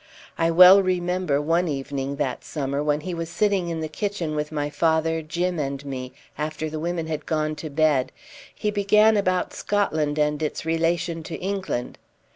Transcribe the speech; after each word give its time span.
I 0.35 0.49
well 0.49 0.81
remember 0.81 1.39
one 1.39 1.67
evening 1.67 2.15
that 2.15 2.43
summer, 2.43 2.81
when 2.81 3.01
he 3.01 3.13
was 3.13 3.29
sitting 3.29 3.69
in 3.69 3.81
the 3.81 3.87
kitchen 3.87 4.35
with 4.35 4.51
my 4.51 4.67
father, 4.71 5.21
Jim, 5.21 5.59
and 5.59 5.85
me, 5.85 6.11
after 6.39 6.71
the 6.71 6.79
women 6.79 7.05
had 7.05 7.27
gone 7.27 7.55
to 7.57 7.69
bed, 7.69 8.11
he 8.55 8.71
began 8.71 9.15
about 9.15 9.53
Scotland 9.53 10.17
and 10.17 10.41
its 10.41 10.65
relation 10.65 11.21
to 11.21 11.35
England. 11.35 11.99